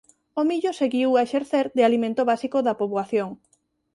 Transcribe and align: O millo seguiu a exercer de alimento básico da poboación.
O 0.39 0.41
millo 0.49 0.71
seguiu 0.81 1.09
a 1.13 1.21
exercer 1.27 1.65
de 1.77 1.81
alimento 1.87 2.21
básico 2.31 2.57
da 2.67 2.77
poboación. 2.81 3.29